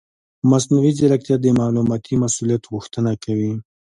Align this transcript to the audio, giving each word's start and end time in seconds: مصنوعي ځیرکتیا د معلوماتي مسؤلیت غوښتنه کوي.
مصنوعي 0.49 0.91
ځیرکتیا 0.97 1.35
د 1.41 1.45
معلوماتي 1.59 2.13
مسؤلیت 2.23 2.63
غوښتنه 2.71 3.11
کوي. 3.23 3.53